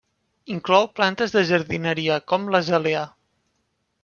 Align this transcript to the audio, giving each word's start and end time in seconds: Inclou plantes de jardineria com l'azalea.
Inclou 0.53 0.87
plantes 0.99 1.35
de 1.35 1.43
jardineria 1.51 2.19
com 2.33 2.49
l'azalea. 2.57 3.05